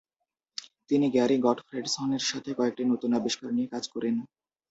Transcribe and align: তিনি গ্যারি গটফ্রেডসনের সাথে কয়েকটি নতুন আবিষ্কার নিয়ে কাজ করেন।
তিনি 0.89 1.05
গ্যারি 1.09 1.37
গটফ্রেডসনের 1.45 2.23
সাথে 2.29 2.51
কয়েকটি 2.57 2.83
নতুন 2.91 3.11
আবিষ্কার 3.19 3.49
নিয়ে 3.53 3.71
কাজ 3.73 3.83
করেন। 3.93 4.15